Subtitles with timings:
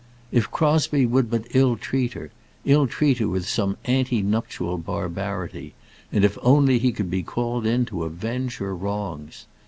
[0.31, 2.31] If Crosbie would but ill treat her,
[2.65, 5.75] ill treat her with some antenuptial barbarity,
[6.11, 9.45] and if only he could be called in to avenge her wrongs!